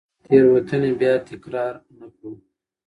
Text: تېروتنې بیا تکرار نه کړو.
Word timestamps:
تېروتنې 0.25 0.91
بیا 0.99 1.13
تکرار 1.27 1.73
نه 1.99 2.07
کړو. 2.15 2.31